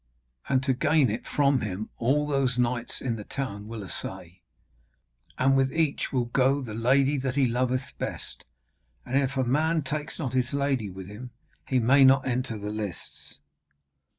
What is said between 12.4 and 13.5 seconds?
the lists.'